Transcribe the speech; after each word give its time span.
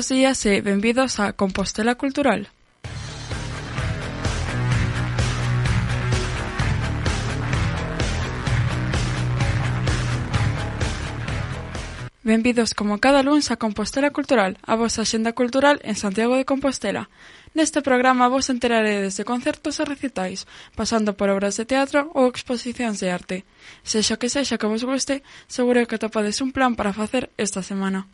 Bos 0.00 0.08
días 0.08 0.40
e 0.46 0.64
benvidos 0.64 1.20
a 1.20 1.36
Compostela 1.36 1.94
Cultural. 1.94 2.48
Benvidos 12.24 12.72
como 12.72 12.96
cada 12.96 13.20
luns 13.20 13.52
a 13.52 13.60
Compostela 13.60 14.08
Cultural, 14.08 14.56
a 14.64 14.72
vosa 14.80 15.04
xenda 15.04 15.36
cultural 15.36 15.84
en 15.84 15.92
Santiago 16.00 16.40
de 16.40 16.48
Compostela. 16.48 17.12
Neste 17.52 17.84
programa 17.84 18.32
vos 18.32 18.48
enteraredes 18.48 19.20
de 19.20 19.28
concertos 19.28 19.76
e 19.80 19.84
recitais, 19.84 20.48
pasando 20.72 21.12
por 21.12 21.28
obras 21.28 21.60
de 21.60 21.68
teatro 21.68 22.08
ou 22.16 22.24
exposicións 22.32 23.04
de 23.04 23.12
arte. 23.12 23.44
Sexa 23.84 24.16
que 24.16 24.32
sexa 24.32 24.56
que 24.56 24.64
vos 24.64 24.80
guste, 24.80 25.20
seguro 25.44 25.84
que 25.84 26.00
atopades 26.00 26.40
un 26.40 26.56
plan 26.56 26.72
para 26.72 26.96
facer 26.96 27.28
esta 27.36 27.60
semana. 27.60 28.08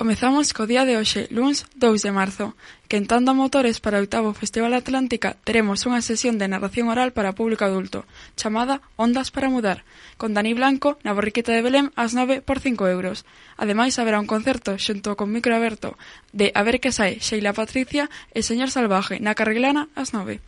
Comezamos 0.00 0.56
co 0.56 0.64
día 0.64 0.88
de 0.88 0.96
hoxe, 0.96 1.28
luns 1.28 1.68
2 1.76 2.00
de 2.00 2.08
marzo. 2.08 2.56
Quentando 2.88 3.36
motores 3.36 3.84
para 3.84 4.00
o 4.00 4.02
oitavo 4.08 4.32
Festival 4.32 4.72
Atlántica, 4.72 5.36
teremos 5.44 5.84
unha 5.84 6.00
sesión 6.00 6.40
de 6.40 6.48
narración 6.48 6.88
oral 6.88 7.12
para 7.12 7.36
público 7.36 7.68
adulto, 7.68 8.08
chamada 8.32 8.80
Ondas 8.96 9.28
para 9.28 9.52
Mudar, 9.52 9.84
con 10.16 10.32
Dani 10.32 10.56
Blanco 10.56 10.96
na 11.04 11.12
Borriqueta 11.12 11.52
de 11.52 11.60
Belém 11.60 11.92
ás 12.00 12.16
9 12.16 12.40
por 12.40 12.64
5 12.64 12.88
euros. 12.88 13.28
Ademais, 13.60 14.00
haberá 14.00 14.16
un 14.16 14.24
concerto 14.24 14.80
xunto 14.80 15.20
con 15.20 15.28
micro 15.36 15.52
aberto 15.52 16.00
de 16.32 16.48
A 16.56 16.64
ver 16.64 16.80
que 16.80 16.96
sae 16.96 17.20
Sheila 17.20 17.52
Patricia 17.52 18.08
e 18.32 18.40
Señor 18.40 18.72
Salvaje 18.72 19.20
na 19.20 19.36
Carreglana 19.36 19.92
ás 19.92 20.16
9 20.16 20.40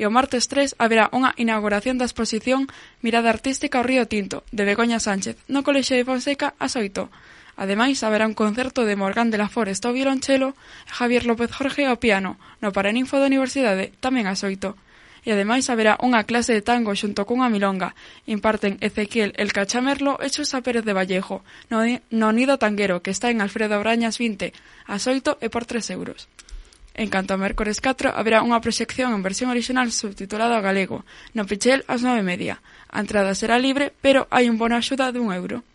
e 0.00 0.08
o 0.08 0.14
martes 0.14 0.48
3 0.48 0.80
haberá 0.80 1.12
unha 1.12 1.36
inauguración 1.36 2.00
da 2.00 2.08
exposición 2.08 2.72
Mirada 3.04 3.28
Artística 3.28 3.76
ao 3.76 3.84
Río 3.84 4.08
Tinto, 4.08 4.48
de 4.48 4.64
Begoña 4.64 4.96
Sánchez, 4.96 5.36
no 5.44 5.60
Colexio 5.60 5.92
de 5.98 6.08
Fonseca 6.08 6.56
a 6.56 6.72
Soito. 6.72 7.12
Ademais, 7.58 8.06
haberá 8.06 8.30
un 8.30 8.38
concerto 8.38 8.86
de 8.86 8.94
Morgan 8.94 9.34
de 9.34 9.38
la 9.42 9.50
Forest 9.50 9.82
ao 9.82 9.92
violonchelo 9.92 10.54
e 10.86 10.90
Javier 10.94 11.26
López 11.26 11.50
Jorge 11.50 11.90
ao 11.90 11.98
piano, 11.98 12.38
no 12.62 12.70
Paraninfo 12.70 13.18
da 13.18 13.26
Universidade, 13.26 13.90
tamén 13.98 14.30
ás 14.30 14.46
oito. 14.46 14.78
E 15.26 15.34
ademais 15.34 15.66
haberá 15.66 15.98
unha 15.98 16.22
clase 16.22 16.54
de 16.54 16.62
tango 16.62 16.94
xunto 16.94 17.26
cunha 17.26 17.50
milonga. 17.50 17.98
Imparten 18.30 18.78
Ezequiel 18.78 19.34
El 19.34 19.50
Cachamerlo 19.50 20.22
e 20.22 20.30
Xusa 20.30 20.62
Pérez 20.62 20.86
de 20.86 20.94
Vallejo, 20.94 21.42
no, 21.66 21.82
no 22.14 22.30
Nido 22.30 22.62
Tanguero, 22.62 23.02
que 23.02 23.10
está 23.10 23.34
en 23.34 23.42
Alfredo 23.42 23.74
Brañas 23.82 24.22
20, 24.22 24.54
ás 24.86 25.10
8 25.10 25.42
e 25.42 25.50
por 25.50 25.66
3 25.66 25.82
euros. 25.98 26.30
En 26.94 27.10
canto 27.10 27.34
a 27.34 27.42
mércores 27.42 27.82
4, 27.82 28.14
haberá 28.14 28.38
unha 28.46 28.62
proxección 28.62 29.10
en 29.18 29.26
versión 29.26 29.50
original 29.50 29.90
subtitulada 29.90 30.54
ao 30.54 30.62
galego, 30.62 31.02
no 31.34 31.42
Pichel 31.42 31.82
ás 31.90 32.06
9 32.06 32.22
media. 32.22 32.62
A 32.86 33.02
entrada 33.02 33.34
será 33.34 33.58
libre, 33.58 33.90
pero 33.98 34.30
hai 34.30 34.46
un 34.46 34.62
bono 34.62 34.78
axuda 34.78 35.10
dun 35.10 35.34
euro. 35.34 35.66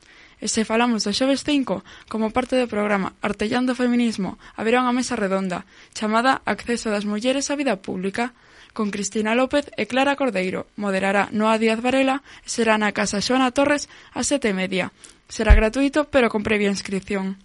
E 0.43 0.51
se 0.51 0.67
falamos 0.67 1.07
do 1.07 1.15
xoves 1.15 1.47
5, 1.47 1.87
como 2.11 2.35
parte 2.35 2.59
do 2.59 2.67
programa 2.67 3.15
Artellando 3.23 3.71
o 3.71 3.79
Feminismo, 3.79 4.35
haberá 4.59 4.83
unha 4.83 4.91
mesa 4.91 5.15
redonda 5.15 5.63
chamada 5.95 6.43
Acceso 6.43 6.91
das 6.91 7.07
Mulleres 7.07 7.47
á 7.47 7.55
Vida 7.55 7.79
Pública, 7.79 8.35
con 8.75 8.91
Cristina 8.91 9.39
López 9.39 9.71
e 9.79 9.87
Clara 9.87 10.19
Cordeiro. 10.19 10.67
Moderará 10.75 11.31
Noa 11.31 11.55
Díaz 11.55 11.79
Varela 11.79 12.19
e 12.43 12.51
será 12.51 12.75
na 12.75 12.91
Casa 12.91 13.23
Xona 13.23 13.55
Torres 13.55 13.87
a 14.11 14.19
sete 14.27 14.51
e 14.51 14.57
media. 14.57 14.91
Será 15.31 15.55
gratuito, 15.55 16.11
pero 16.11 16.27
con 16.27 16.43
previa 16.43 16.67
inscripción. 16.67 17.39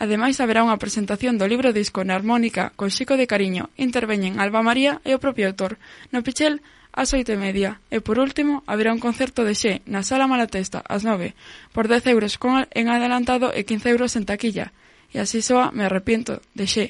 Ademais, 0.00 0.40
haberá 0.40 0.64
unha 0.64 0.80
presentación 0.80 1.36
do 1.36 1.44
libro 1.44 1.76
disco 1.76 2.00
na 2.00 2.16
harmónica 2.16 2.72
con 2.80 2.88
Xico 2.88 3.20
de 3.20 3.28
Cariño. 3.28 3.68
Interveñen 3.76 4.40
Alba 4.40 4.64
María 4.64 5.04
e 5.04 5.12
o 5.12 5.20
propio 5.20 5.52
autor. 5.52 5.76
No 6.16 6.24
Pichel, 6.24 6.64
ás 6.92 7.12
oito 7.16 7.32
e 7.32 7.38
media. 7.38 7.80
E 7.90 8.00
por 8.00 8.18
último, 8.18 8.62
haberá 8.70 8.92
un 8.92 9.02
concerto 9.02 9.42
de 9.44 9.54
Xé 9.54 9.72
na 9.84 10.06
Sala 10.06 10.30
Malatesta 10.30 10.84
ás 10.86 11.02
nove, 11.02 11.34
por 11.72 11.88
10 11.88 12.06
euros 12.14 12.36
con 12.38 12.64
en 12.70 12.86
adelantado 12.88 13.50
e 13.52 13.66
15 13.66 13.90
euros 13.90 14.14
en 14.16 14.24
taquilla. 14.24 14.72
E 15.12 15.18
así 15.18 15.40
soa 15.40 15.72
Me 15.72 15.84
arrepiento 15.88 16.44
de 16.54 16.66
Xé. 16.68 16.86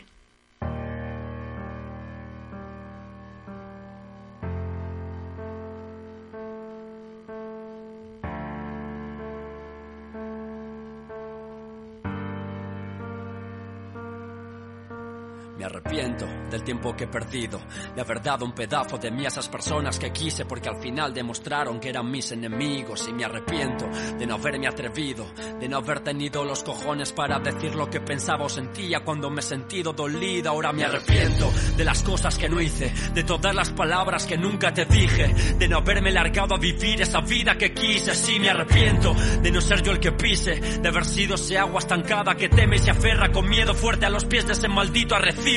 Me 15.58 15.64
arrepiento 15.64 16.24
del 16.52 16.62
tiempo 16.62 16.94
que 16.94 17.02
he 17.02 17.08
perdido, 17.08 17.60
de 17.92 18.00
haber 18.00 18.22
dado 18.22 18.44
un 18.44 18.52
pedazo 18.52 18.96
de 18.96 19.10
mí 19.10 19.24
a 19.24 19.28
esas 19.28 19.48
personas 19.48 19.98
que 19.98 20.12
quise 20.12 20.44
porque 20.44 20.68
al 20.68 20.76
final 20.76 21.12
demostraron 21.12 21.80
que 21.80 21.88
eran 21.88 22.08
mis 22.08 22.30
enemigos 22.30 23.08
y 23.08 23.12
me 23.12 23.24
arrepiento 23.24 23.88
de 24.16 24.24
no 24.24 24.36
haberme 24.36 24.68
atrevido, 24.68 25.26
de 25.58 25.68
no 25.68 25.78
haber 25.78 25.98
tenido 25.98 26.44
los 26.44 26.62
cojones 26.62 27.12
para 27.12 27.40
decir 27.40 27.74
lo 27.74 27.90
que 27.90 28.00
pensaba 28.00 28.44
o 28.44 28.48
sentía 28.48 29.00
cuando 29.00 29.30
me 29.30 29.40
he 29.40 29.42
sentido 29.42 29.92
dolida. 29.92 30.50
Ahora 30.50 30.72
me 30.72 30.84
arrepiento 30.84 31.50
de 31.76 31.84
las 31.84 32.04
cosas 32.04 32.38
que 32.38 32.48
no 32.48 32.60
hice, 32.60 32.92
de 33.12 33.24
todas 33.24 33.52
las 33.52 33.70
palabras 33.70 34.26
que 34.26 34.38
nunca 34.38 34.72
te 34.72 34.84
dije, 34.84 35.34
de 35.58 35.66
no 35.66 35.78
haberme 35.78 36.12
largado 36.12 36.54
a 36.54 36.58
vivir 36.58 37.02
esa 37.02 37.20
vida 37.20 37.58
que 37.58 37.74
quise. 37.74 38.14
Sí, 38.14 38.38
me 38.38 38.50
arrepiento 38.50 39.12
de 39.42 39.50
no 39.50 39.60
ser 39.60 39.82
yo 39.82 39.90
el 39.90 39.98
que 39.98 40.12
pise, 40.12 40.54
de 40.54 40.88
haber 40.88 41.04
sido 41.04 41.34
ese 41.34 41.58
agua 41.58 41.80
estancada 41.80 42.36
que 42.36 42.48
teme 42.48 42.76
y 42.76 42.78
se 42.78 42.92
aferra 42.92 43.32
con 43.32 43.48
miedo 43.48 43.74
fuerte 43.74 44.06
a 44.06 44.10
los 44.10 44.24
pies 44.24 44.46
de 44.46 44.52
ese 44.52 44.68
maldito 44.68 45.16
arrecife 45.16 45.47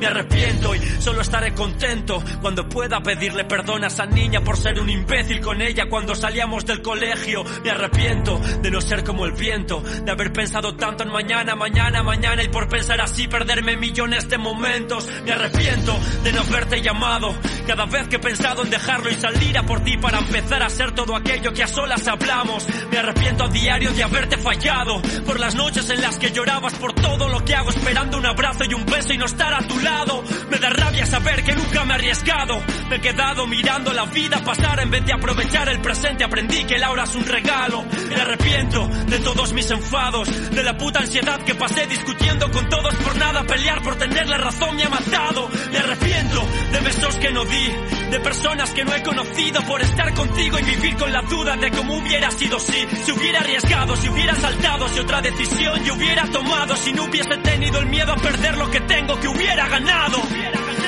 me 0.00 0.06
arrepiento 0.06 0.74
y 0.74 0.80
solo 1.00 1.20
estaré 1.20 1.54
contento 1.54 2.22
cuando 2.42 2.68
pueda 2.68 3.00
pedirle 3.00 3.44
perdón 3.44 3.84
a 3.84 3.86
esa 3.86 4.04
niña 4.04 4.40
por 4.40 4.56
ser 4.56 4.80
un 4.80 4.90
imbécil 4.90 5.40
con 5.40 5.62
ella 5.62 5.84
cuando 5.88 6.16
salíamos 6.16 6.66
del 6.66 6.82
colegio. 6.82 7.44
Me 7.62 7.70
arrepiento 7.70 8.40
de 8.60 8.70
no 8.70 8.80
ser 8.80 9.04
como 9.04 9.24
el 9.24 9.32
viento, 9.32 9.80
de 9.80 10.10
haber 10.10 10.32
pensado 10.32 10.74
tanto 10.74 11.04
en 11.04 11.12
mañana, 11.12 11.54
mañana, 11.54 12.02
mañana 12.02 12.42
y 12.42 12.48
por 12.48 12.68
pensar 12.68 13.00
así 13.00 13.28
perderme 13.28 13.76
millones 13.76 14.28
de 14.28 14.36
momentos. 14.36 15.08
Me 15.24 15.32
arrepiento 15.32 15.96
de 16.24 16.32
no 16.32 16.40
haberte 16.40 16.82
llamado 16.82 17.32
cada 17.68 17.86
vez 17.86 18.08
que 18.08 18.16
he 18.16 18.20
pensado 18.20 18.64
en 18.64 18.70
dejarlo 18.70 19.10
y 19.10 19.14
salir 19.14 19.58
a 19.58 19.62
por 19.62 19.84
ti 19.84 19.96
para 19.96 20.18
empezar 20.18 20.62
a 20.64 20.70
ser 20.70 20.92
todo 20.92 21.14
aquello 21.14 21.52
que 21.52 21.62
a 21.62 21.68
solas 21.68 22.06
hablamos. 22.08 22.66
Me 22.90 22.98
arrepiento 22.98 23.44
a 23.44 23.48
diario 23.48 23.92
de 23.92 24.02
haberte 24.02 24.38
fallado 24.38 25.00
por 25.24 25.38
las 25.38 25.54
noches 25.54 25.88
en 25.90 26.02
las 26.02 26.18
que 26.18 26.32
llorabas 26.32 26.74
por 26.74 26.94
todo 26.94 27.28
lo 27.28 27.44
que 27.44 27.54
hago 27.54 27.70
esperando 27.70 28.18
un 28.18 28.26
abrazo 28.26 28.64
y 28.64 28.74
un 28.74 28.84
beso 28.84 29.12
y 29.12 29.18
no 29.18 29.26
estar 29.36 29.52
a 29.52 29.66
tu 29.66 29.78
lado. 29.80 30.24
Me 30.50 30.58
da 30.58 30.70
rabia 30.70 31.04
saber 31.06 31.44
que 31.44 31.54
nunca 31.54 31.84
me 31.84 31.92
he 31.92 31.96
arriesgado. 31.96 32.62
Me 32.88 32.96
he 32.96 33.00
quedado 33.00 33.46
mirando 33.46 33.92
la 33.92 34.06
vida 34.06 34.42
pasar 34.42 34.80
en 34.80 34.90
vez 34.90 35.04
de 35.04 35.12
aprovechar 35.12 35.68
el 35.68 35.80
presente. 35.80 36.24
Aprendí 36.24 36.64
que 36.64 36.76
el 36.76 36.84
ahora 36.84 37.04
es 37.04 37.14
un 37.14 37.26
regalo. 37.26 37.84
Me 38.08 38.14
arrepiento 38.14 38.88
de 38.88 39.18
todos 39.18 39.52
mis 39.52 39.70
enfados, 39.70 40.50
de 40.50 40.62
la 40.62 40.76
puta 40.76 41.00
ansiedad 41.00 41.40
que 41.42 41.54
pasé 41.54 41.86
discutiendo 41.86 42.50
con 42.50 42.68
todos 42.68 42.94
por 42.96 43.16
nada. 43.16 43.44
Pelear 43.44 43.82
por 43.82 43.96
tener 43.96 44.26
la 44.26 44.38
razón 44.38 44.74
me 44.76 44.84
ha 44.84 44.88
matado. 44.88 45.48
Me 45.70 45.78
arrepiento 45.78 46.46
de 46.72 46.80
besos 46.80 47.16
que 47.16 47.30
no 47.30 47.44
di, 47.44 47.66
de 48.10 48.20
personas 48.20 48.70
que 48.70 48.84
no 48.84 48.94
he 48.94 49.02
conocido 49.02 49.62
por 49.62 49.82
estar 49.82 50.14
contigo 50.14 50.58
y 50.58 50.62
vivir 50.62 50.96
con 50.96 51.12
la 51.12 51.22
duda 51.22 51.56
de 51.56 51.70
cómo 51.70 51.98
hubiera 51.98 52.30
sido 52.30 52.58
si, 52.58 52.86
si 53.04 53.12
hubiera 53.12 53.40
arriesgado, 53.40 53.96
si 53.96 54.08
hubiera 54.08 54.34
saltado, 54.34 54.88
si 54.88 55.00
otra 55.00 55.20
decisión 55.20 55.84
yo 55.84 55.94
hubiera 55.94 56.24
tomado, 56.30 56.76
si 56.76 56.92
no 56.92 57.04
hubiese 57.04 57.36
tenido 57.38 57.78
el 57.80 57.86
miedo 57.86 58.12
a 58.12 58.16
perder 58.16 58.56
lo 58.56 58.70
que 58.70 58.85
tengo 59.06 59.20
que 59.20 59.28
hubiera 59.28 59.68
ganado. 59.68 60.18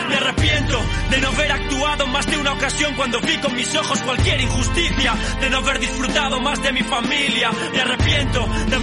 Me 0.09 0.17
arrepiento 0.17 0.83
de 1.11 1.21
no 1.21 1.29
haber 1.29 1.53
actuado 1.53 2.06
más 2.06 2.27
de 2.27 2.37
una 2.39 2.53
ocasión 2.53 2.95
cuando 2.95 3.21
vi 3.21 3.37
con 3.39 3.55
mis 3.55 3.75
ojos 3.77 4.01
cualquier 4.03 4.41
injusticia, 4.41 5.15
de 5.41 5.51
no 5.51 5.59
haber 5.59 5.79
disfrutado 5.79 6.41
más 6.41 6.61
de 6.62 6.73
mi 6.73 6.83
familia. 6.83 7.51
Me 7.73 7.81
arrepiento 7.81 8.47
de 8.69 8.78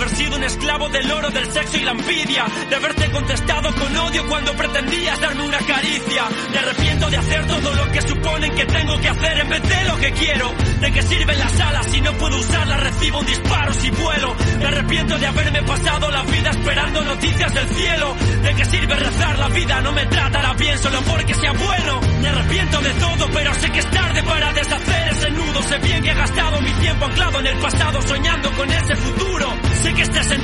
esclavo 0.46 0.90
del 0.90 1.12
oro, 1.12 1.30
del 1.30 1.52
sexo 1.52 1.78
y 1.78 1.82
la 1.82 1.92
envidia, 1.92 2.46
de 2.70 2.76
haberte 2.76 3.12
contestado 3.12 3.74
con 3.74 3.98
odio 3.98 4.28
cuando 4.28 4.54
pretendías 4.54 5.20
darme 5.20 5.44
una 5.44 5.58
caricia. 5.60 6.24
Me 6.52 6.58
arrepiento 6.60 7.10
de 7.10 7.18
hacer 7.18 7.48
todo 7.48 7.74
lo 7.74 7.92
que 7.92 8.02
suponen 8.02 8.56
que 8.56 8.66
tengo 8.66 9.00
que 9.00 9.10
hacer 9.10 9.40
en 9.40 9.50
vez 9.50 9.64
de 9.64 9.86
lo 9.86 9.98
que 9.98 10.12
quiero. 10.14 10.54
De 10.80 10.92
que 10.92 11.02
sirven 11.04 11.40
las 11.40 11.60
alas 11.60 11.88
si 11.92 12.02
no 12.02 12.14
puedo 12.14 12.38
usarlas, 12.38 12.80
recibo 12.80 13.20
un 13.20 13.26
disparo 13.26 13.74
si 13.74 13.90
vuelo. 13.92 14.36
Me 14.60 14.66
arrepiento 14.66 15.18
de 15.18 15.28
haberme 15.28 15.64
pasado 15.64 16.12
la 16.12 16.24
vida 16.24 16.50
esperando 16.52 17.02
noticias 17.04 17.54
del 17.54 17.70
cielo. 17.70 18.16
De 18.44 18.54
que 18.56 18.66
sirve 18.66 18.96
rezar 18.96 19.40
la 19.40 19.48
vida, 19.50 19.82
no 19.82 19.92
me 19.94 20.06
tratará 20.06 20.54
bien 20.54 20.78
solo 20.80 21.02
porque 21.02 21.34
sea 21.34 21.54
bueno. 21.54 22.02
Me 22.22 22.28
arrepiento 22.28 22.82
de 22.82 22.94
todo, 22.94 23.30
pero 23.34 23.54
sé 23.56 23.72
que 23.72 23.80
es 23.80 23.92
tarde 23.92 24.24
para 24.24 24.54
deshacer 24.54 25.08
ese 25.10 25.32
nudo. 25.32 25.64
Sé 25.64 25.78
bien 25.80 26.04
que 26.04 26.12
he 26.12 26.16
gastado 26.16 26.62
mi 26.62 26.72
tiempo 26.74 27.06
anclado 27.06 27.40
en 27.40 27.48
el 27.48 27.58
pasado, 27.58 28.02
soñando 28.02 28.52
con 28.52 28.72
ese 28.72 28.96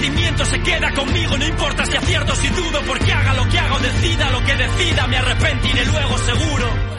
sentimiento 0.01 0.43
se 0.45 0.59
queda 0.61 0.91
conmigo, 0.93 1.37
no 1.37 1.45
importa 1.45 1.85
si 1.85 1.95
acierto, 1.95 2.35
si 2.35 2.47
dudo, 2.49 2.81
porque 2.87 3.13
haga 3.13 3.33
lo 3.35 3.47
que 3.47 3.59
haga 3.59 3.75
o 3.75 3.79
decida 3.79 4.31
lo 4.31 4.43
que 4.43 4.55
decida, 4.55 5.07
me 5.07 5.17
arrepentiré 5.17 5.85
luego 5.85 6.17
seguro. 6.17 6.90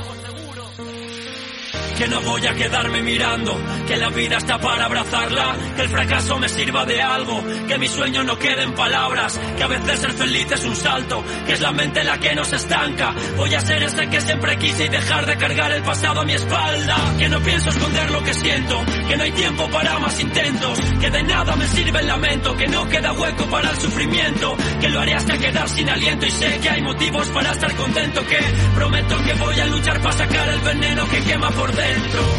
Que 1.97 2.09
no 2.09 2.21
voy 2.23 2.47
a 2.47 2.55
quedarme 2.55 3.03
mirando, 3.03 3.61
que 3.87 3.97
la 3.97 4.09
vida 4.11 4.39
está 4.39 4.59
para 4.59 4.87
abrazarla, 4.87 5.57
que 5.77 5.83
el 5.83 5.89
fracaso 5.89 6.39
me 6.39 6.49
sirva 6.49 6.85
de 6.85 7.01
algo, 7.03 7.43
que 7.69 7.79
mi 7.79 7.89
sueño 7.89 8.25
no 8.25 8.39
quede 8.39 8.63
en 8.63 8.75
palabras, 8.75 9.39
que 9.57 9.63
a 9.63 9.67
veces 9.67 10.01
ser 10.01 10.13
feliz 10.13 10.51
es 10.51 10.65
un 10.65 10.77
salto, 10.77 11.25
que 11.47 11.53
es 11.53 11.61
la 11.61 11.73
mente 11.73 12.05
la 12.05 12.19
que 12.19 12.35
nos 12.35 12.53
estanca. 12.53 13.15
Voy 13.37 13.55
a 13.55 13.61
ser 13.61 13.83
ese 13.83 14.09
que 14.09 14.21
siempre 14.21 14.57
quise 14.59 14.87
y 14.87 14.89
dejar 14.89 15.27
de 15.27 15.37
cargar 15.37 15.73
el 15.73 15.83
pasado 15.83 16.21
a 16.21 16.25
mi 16.25 16.33
espalda, 16.33 16.97
que 17.19 17.29
no 17.29 17.41
pienso 17.41 17.71
esconder 17.71 18.11
lo 18.11 18.23
que 18.23 18.35
siento, 18.35 18.83
que 19.09 19.17
no 19.17 19.25
hay 19.25 19.33
tiempo 19.33 19.69
para 19.71 19.99
más 19.99 20.19
intentos, 20.21 20.79
que 21.01 21.11
de 21.11 21.23
nada 21.23 21.57
me 21.57 21.67
sirve 21.67 22.01
el 22.01 22.07
lamento, 22.07 22.57
que 22.57 22.67
no 22.69 22.89
queda 22.89 23.13
hueco 23.13 23.47
para 23.47 23.71
el 23.71 23.77
sufrimiento, 23.77 24.57
que 24.81 24.89
lo 24.89 25.01
haré 25.01 25.15
hasta 25.15 25.39
quedar 25.39 25.69
sin 25.69 25.89
aliento 25.89 26.27
y 26.27 26.31
sé 26.31 26.59
que 26.61 26.71
hay 26.71 26.83
motivos 26.83 27.29
para 27.29 27.53
estar 27.53 27.75
contento, 27.77 28.25
que 28.27 28.39
prometo 28.75 29.17
que 29.25 29.35
voy 29.35 29.61
a 29.61 29.67
luchar 29.67 30.01
para 30.01 30.17
sacar 30.17 30.49
el 30.49 30.61
veneno 30.61 31.09
que 31.09 31.21
quema 31.21 31.51
por 31.51 31.73
dentro, 31.73 31.82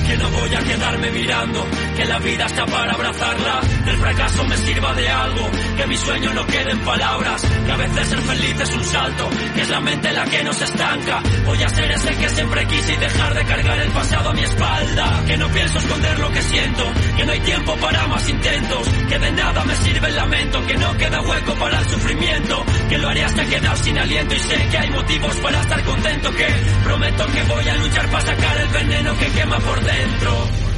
que 0.08 0.18
no 0.18 0.30
voy 0.30 0.54
a 0.56 0.60
quedarme 0.60 1.12
mirando, 1.12 1.68
que 1.96 2.06
la 2.06 2.20
vida 2.20 2.46
está 2.46 2.66
para 2.66 2.94
abrazarla, 2.94 3.62
que 3.84 3.90
el 3.90 3.98
fracaso 3.98 4.44
me 4.46 4.58
sirva 4.58 4.94
de 4.94 5.10
algo, 5.10 5.50
que 5.76 5.88
mi 5.88 5.98
sueño 5.98 6.34
no 6.34 6.46
quede 6.46 6.72
en 6.72 6.80
palabras, 6.80 7.42
que 7.66 7.72
a 7.72 7.78
veces 7.78 8.08
ser 8.08 8.20
feliz 8.20 8.60
es 8.62 8.74
un 8.74 8.84
salto, 8.84 9.30
que 9.54 9.62
es 9.62 9.70
la 9.70 9.80
mente 9.82 10.12
la 10.14 10.24
que 10.26 10.44
nos 10.44 10.62
estanca, 10.62 11.22
voy 11.46 11.62
a 11.62 11.70
ser 11.70 11.92
ese 11.92 12.16
que 12.16 12.30
siempre 12.30 12.66
quise 12.68 12.94
y 12.94 12.98
dejar 12.98 13.34
de 13.34 13.46
cargar 13.46 13.80
el 13.80 13.92
pasado 13.92 14.30
a 14.30 14.34
mi 14.34 14.44
espalda, 14.44 15.24
que 15.26 15.38
no 15.38 15.50
pienso 15.50 15.78
esconder 15.80 16.20
lo 16.20 16.32
que 16.32 16.42
siento, 16.42 16.92
que 17.18 17.26
no 17.26 17.32
hay 17.32 17.40
tiempo 17.42 17.76
para 17.78 18.08
más 18.08 18.30
intentos, 18.30 18.88
que 19.10 19.20
de 19.20 19.32
nada 19.32 19.64
me 19.66 19.76
sirve 19.76 20.08
el 20.08 20.16
lamento, 20.16 20.66
que 20.68 20.78
no 20.78 20.98
queda 20.98 21.22
hueco 21.22 21.54
para 21.56 21.80
el 21.80 21.90
sufrimiento, 21.90 22.66
que 22.90 22.98
lo 22.98 23.10
haré 23.10 23.24
hasta 23.24 23.46
quedar 23.46 23.78
sin 23.78 23.98
aliento 23.98 24.36
y 24.36 24.40
sé 24.40 24.68
que 24.70 24.78
hay 24.78 24.90
motivos 24.90 25.36
para 25.38 25.60
estar 25.62 25.84
contento, 25.84 26.32
que 26.32 26.48
prometo 26.84 27.26
que 27.28 27.44
voy 27.44 27.68
a 27.68 27.76
luchar 27.76 28.10
para 28.10 28.26
sacar 28.26 28.58
el 28.58 28.68
veneno 28.70 29.18
que 29.18 29.33
quema 29.34 29.60
por 29.60 29.80
dentro. 29.84 30.73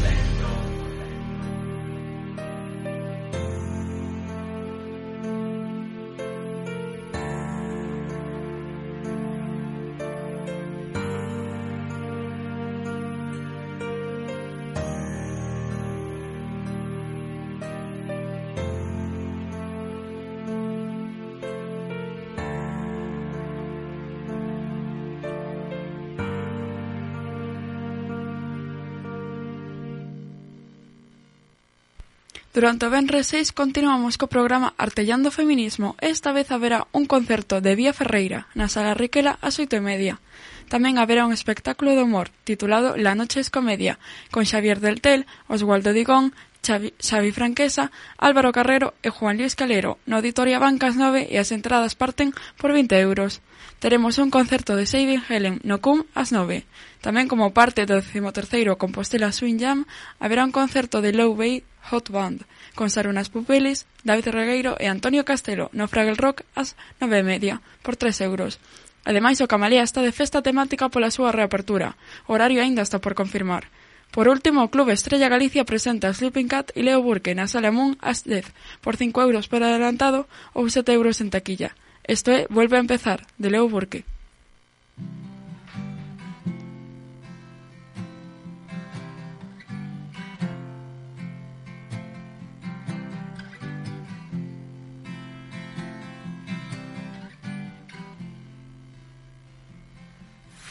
Durante 32.55 32.87
o 32.87 32.89
venres 32.89 33.27
6 33.35 33.51
continuamos 33.51 34.15
co 34.15 34.31
programa 34.31 34.71
Artellando 34.79 35.27
Feminismo 35.27 35.99
esta 35.99 36.31
vez 36.31 36.55
haberá 36.55 36.87
un 36.95 37.03
concerto 37.03 37.59
de 37.59 37.75
Vía 37.75 37.91
Ferreira 37.91 38.47
na 38.55 38.71
Sala 38.71 38.95
Riquela 38.95 39.35
ás 39.43 39.59
oito 39.59 39.75
e 39.75 39.83
media. 39.83 40.23
Tamén 40.71 40.95
haberá 40.95 41.27
un 41.27 41.35
espectáculo 41.35 41.99
de 41.99 42.07
humor 42.07 42.31
titulado 42.47 42.95
La 42.95 43.11
noche 43.11 43.43
es 43.43 43.51
comedia 43.51 43.99
con 44.31 44.47
Xavier 44.47 44.79
Deltel, 44.79 45.27
Oswaldo 45.51 45.91
Digón, 45.91 46.31
Xavi 46.65 47.31
Franquesa, 47.31 47.93
Álvaro 48.17 48.51
Carrero 48.51 48.97
e 49.05 49.13
Juan 49.13 49.37
Luis 49.37 49.53
Calero 49.53 50.01
no 50.09 50.17
Auditoria 50.17 50.57
Bancas 50.57 50.97
9 50.97 51.29
e 51.29 51.37
as 51.37 51.53
entradas 51.53 51.93
parten 51.93 52.33
por 52.57 52.73
20 52.73 52.97
euros. 52.97 53.45
Teremos 53.77 54.17
un 54.17 54.33
concerto 54.33 54.73
de 54.73 54.89
Saving 54.89 55.21
Helen 55.29 55.61
no 55.61 55.77
CUM 55.77 56.09
ás 56.17 56.33
9. 56.33 56.65
Tamén 57.05 57.29
como 57.29 57.53
parte 57.53 57.85
do 57.85 58.01
13º 58.01 58.81
Compostela 58.81 59.29
Swing 59.29 59.61
Jam 59.61 59.85
haberá 60.17 60.41
un 60.41 60.55
concerto 60.55 61.05
de 61.05 61.13
Low 61.13 61.37
Bay 61.37 61.61
Hot 61.93 62.09
Band 62.09 62.49
con 62.73 62.89
Sarunas 62.89 63.29
Pupeles, 63.29 63.85
David 64.01 64.33
Regueiro 64.33 64.73
e 64.81 64.89
Antonio 64.89 65.21
Castelo 65.21 65.69
no 65.69 65.85
Fraggle 65.85 66.17
Rock 66.17 66.41
ás 66.57 66.73
9.30 66.97 67.13
e 67.13 67.23
media 67.23 67.55
por 67.85 67.93
3 67.93 68.25
euros. 68.25 68.57
Ademais, 69.05 69.37
o 69.37 69.45
Camalea 69.45 69.85
está 69.85 70.01
de 70.01 70.09
festa 70.09 70.41
temática 70.41 70.89
pola 70.89 71.13
súa 71.13 71.29
reapertura. 71.29 71.93
O 72.25 72.33
horario 72.33 72.57
aínda 72.57 72.81
está 72.81 72.97
por 72.97 73.13
confirmar. 73.13 73.69
Por 74.15 74.29
último, 74.29 74.63
o 74.63 74.71
Clube 74.71 74.95
Estrella 74.95 75.27
Galicia 75.27 75.67
presenta 75.67 76.15
Sleeping 76.15 76.47
Cat 76.47 76.71
e 76.71 76.79
Leo 76.87 77.03
Burke 77.03 77.35
na 77.35 77.51
Sala 77.51 77.75
Moon 77.75 77.99
ás 77.99 78.23
10, 78.23 78.47
por 78.79 78.95
5 78.95 79.11
euros 79.19 79.51
por 79.51 79.59
adelantado 79.59 80.23
ou 80.55 80.63
7 80.71 80.95
euros 80.95 81.19
en 81.19 81.27
taquilla. 81.27 81.75
Isto 82.07 82.31
é 82.31 82.47
Vuelve 82.47 82.79
a 82.79 82.83
empezar, 82.87 83.27
de 83.35 83.51
Leo 83.51 83.67
Burke. 83.67 84.07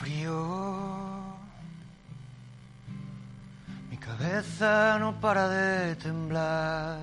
Mi 0.05 0.84
cabeza 4.25 4.99
no 4.99 5.21
para 5.21 5.49
de 5.49 5.97
temblar. 5.97 6.99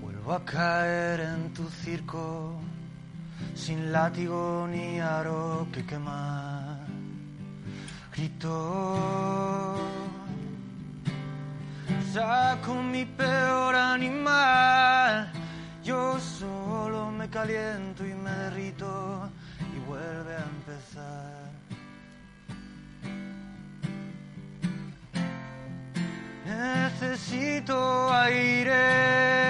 Vuelvo 0.00 0.32
a 0.32 0.44
caer 0.44 1.20
en 1.20 1.52
tu 1.52 1.68
circo, 1.68 2.54
sin 3.54 3.92
látigo 3.92 4.66
ni 4.68 4.98
aro 4.98 5.68
que 5.72 5.84
quemar. 5.86 6.78
Grito, 8.12 9.76
saco 12.12 12.74
mi 12.82 13.04
peor 13.04 13.76
animal. 13.76 15.30
Yo 15.84 16.18
solo 16.18 17.10
me 17.12 17.28
caliento 17.28 18.04
y 18.04 18.14
me 18.14 18.30
derrito 18.30 19.30
y 19.76 19.78
vuelve 19.88 20.34
a 20.34 20.44
empezar. 20.56 21.42
Necesito 26.52 27.74
aire, 28.12 29.41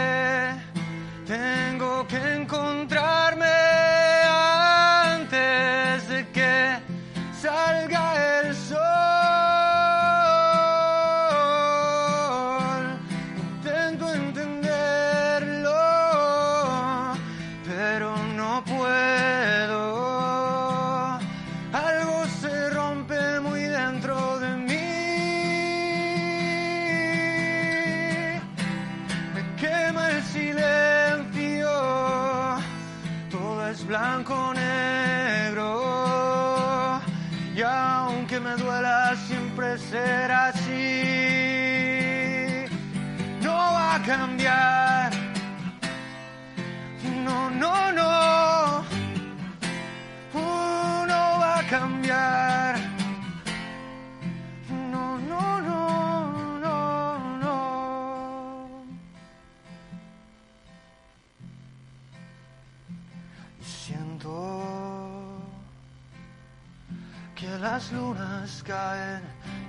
lunas 67.92 68.62
caen 68.62 69.22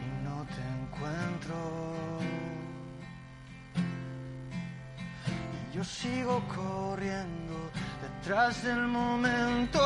y 0.05 0.23
no 0.23 0.45
te 0.53 0.63
encuentro. 0.79 1.55
Y 5.71 5.75
yo 5.75 5.83
sigo 5.83 6.41
corriendo 6.55 7.71
detrás 8.01 8.63
del 8.63 8.87
momento 8.87 9.79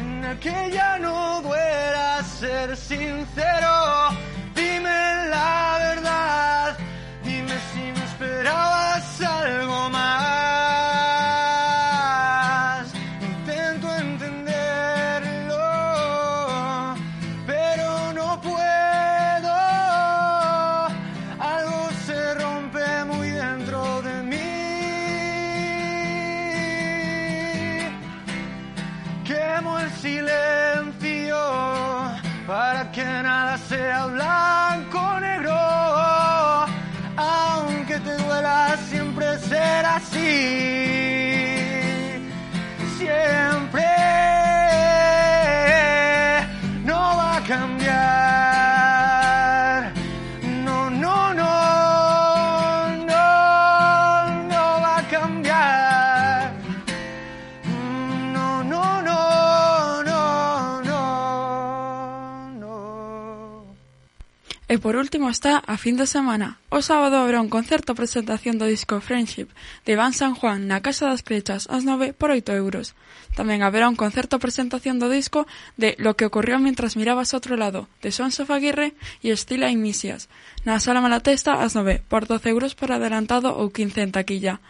en 0.00 0.24
el 0.24 0.38
que 0.38 0.70
ya 0.72 0.98
no 0.98 1.42
duela 1.42 2.22
ser 2.22 2.76
sincero. 2.76 4.10
E 64.68 64.76
por 64.76 65.00
último 65.00 65.32
está 65.32 65.64
a 65.64 65.80
fin 65.80 65.96
de 65.96 66.04
semana. 66.04 66.60
O 66.68 66.84
sábado 66.84 67.16
habrá 67.16 67.40
un 67.40 67.48
concerto 67.48 67.96
presentación 67.96 68.60
do 68.60 68.68
disco 68.68 69.00
Friendship 69.00 69.48
de 69.88 69.96
Iván 69.96 70.12
San 70.12 70.36
Juan 70.36 70.68
na 70.68 70.84
Casa 70.84 71.08
das 71.08 71.24
Crechas 71.24 71.72
ás 71.72 71.88
9 71.88 72.12
por 72.12 72.28
8 72.28 72.52
euros. 72.52 72.92
Tamén 73.32 73.64
haberá 73.64 73.88
un 73.88 73.96
concerto 73.96 74.36
presentación 74.36 75.00
do 75.00 75.08
disco 75.08 75.48
de 75.80 75.96
Lo 75.96 76.20
que 76.20 76.28
ocurrió 76.28 76.60
mientras 76.60 77.00
mirabas 77.00 77.32
a 77.32 77.40
outro 77.40 77.56
lado 77.56 77.88
de 78.04 78.12
Son 78.12 78.28
Aguirre 78.28 78.92
e 79.24 79.32
Estila 79.32 79.72
Inicias 79.72 80.28
na 80.68 80.76
Sala 80.84 81.00
Malatesta 81.00 81.64
ás 81.64 81.72
9 81.72 82.04
por 82.04 82.28
12 82.28 82.52
euros 82.52 82.76
por 82.76 82.92
adelantado 82.92 83.56
ou 83.56 83.72
15 83.72 84.04
en 84.04 84.12
taquilla 84.12 84.60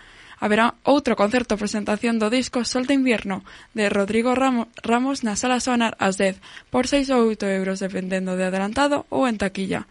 haberá 0.40 0.75
outro 0.87 1.18
concerto 1.18 1.59
presentación 1.59 2.18
do 2.23 2.30
disco 2.30 2.62
Sol 2.62 2.87
de 2.87 2.95
Invierno 2.95 3.42
de 3.75 3.90
Rodrigo 3.90 4.35
Ramo, 4.35 4.71
Ramos 4.83 5.26
na 5.26 5.35
Sala 5.35 5.59
Sonar 5.59 5.99
ás 5.99 6.16
10 6.18 6.38
por 6.71 6.87
6 6.87 7.11
ou 7.14 7.26
8 7.26 7.47
euros 7.50 7.83
dependendo 7.83 8.38
de 8.38 8.47
adelantado 8.47 9.07
ou 9.11 9.26
en 9.26 9.37
taquilla. 9.37 9.87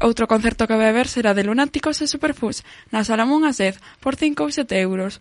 Outro 0.00 0.24
concerto 0.24 0.64
que 0.64 0.78
vai 0.78 0.88
haber 0.88 1.12
será 1.12 1.36
de 1.36 1.44
Lunáticos 1.44 2.00
e 2.00 2.08
Superfus 2.08 2.64
na 2.88 3.04
Sala 3.04 3.28
Mon 3.28 3.44
ás 3.44 3.60
10 3.60 3.76
por 4.00 4.16
5 4.16 4.46
ou 4.46 4.50
7 4.54 4.80
euros. 4.80 5.20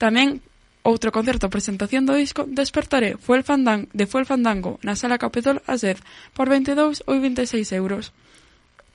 Tamén 0.00 0.40
outro 0.86 1.12
concerto 1.12 1.52
presentación 1.52 2.08
do 2.08 2.16
disco 2.16 2.48
Despertaré 2.48 3.20
fue 3.20 3.36
el 3.36 3.44
fandango, 3.44 3.90
de 3.92 4.08
Fuel 4.08 4.24
Fandango 4.24 4.80
na 4.80 4.96
Sala 4.96 5.20
Capitol 5.20 5.60
ás 5.68 5.84
10 5.84 6.00
por 6.32 6.48
22 6.48 7.04
ou 7.04 7.20
26 7.20 7.74
euros. 7.76 8.14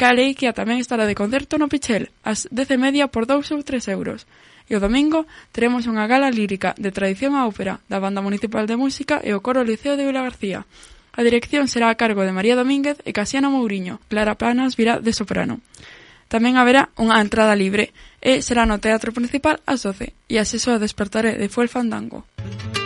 Caleiquia 0.01 0.58
tamén 0.58 0.82
estará 0.82 1.05
de 1.05 1.13
concerto 1.13 1.62
no 1.62 1.70
Pichel, 1.70 2.10
ás 2.25 2.50
10 2.50 2.74
e 2.74 2.77
media 2.82 3.05
por 3.13 3.29
2 3.29 3.53
ou 3.53 3.62
3 3.62 3.93
euros. 3.93 4.25
E 4.70 4.75
o 4.75 4.84
domingo 4.84 5.27
teremos 5.51 5.86
unha 5.86 6.08
gala 6.08 6.32
lírica 6.32 6.75
de 6.79 6.93
tradición 6.96 7.36
á 7.36 7.43
ópera 7.48 7.84
da 7.91 8.00
Banda 8.00 8.24
Municipal 8.24 8.67
de 8.67 8.79
Música 8.79 9.20
e 9.20 9.36
o 9.36 9.43
Coro 9.43 9.63
Liceo 9.63 10.00
de 10.00 10.08
Vila 10.08 10.24
García. 10.24 10.63
A 11.13 11.22
dirección 11.22 11.70
será 11.70 11.93
a 11.93 12.00
cargo 12.00 12.25
de 12.25 12.34
María 12.34 12.58
Domínguez 12.58 12.98
e 13.05 13.13
Casiano 13.13 13.53
Mouriño. 13.53 14.01
Clara 14.10 14.39
Planas 14.39 14.74
virá 14.79 14.98
de 14.98 15.13
soprano. 15.13 15.62
Tamén 16.32 16.58
haberá 16.58 16.89
unha 16.98 17.22
entrada 17.22 17.53
libre 17.53 17.93
e 18.24 18.41
será 18.41 18.65
no 18.65 18.82
Teatro 18.82 19.13
Principal 19.13 19.62
ás 19.70 19.86
12 19.86 20.15
e 20.32 20.36
así 20.41 20.58
só 20.58 20.82
despertaré 20.82 21.38
de 21.38 21.51
Fuel 21.51 21.70
Fandango. 21.70 22.25
Música 22.41 22.83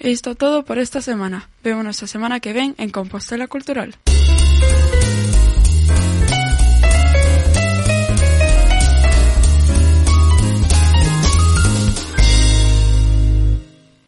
E 0.00 0.08
isto 0.10 0.34
todo 0.34 0.64
por 0.64 0.78
esta 0.78 1.02
semana. 1.02 1.50
Vémonos 1.62 2.02
a 2.02 2.08
semana 2.08 2.40
que 2.40 2.56
ven 2.56 2.74
en 2.78 2.88
Compostela 2.88 3.48
Cultural. 3.48 3.94